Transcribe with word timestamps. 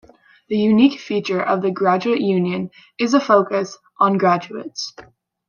The 0.49 0.57
unique 0.57 0.99
feature 0.99 1.43
of 1.43 1.61
the 1.61 1.69
Graduate 1.69 2.21
Union 2.21 2.71
is 2.99 3.13
a 3.13 3.19
focus 3.19 3.77
on 3.99 4.17
graduates. 4.17 4.95